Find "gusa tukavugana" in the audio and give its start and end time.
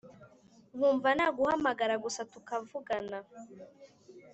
2.03-3.17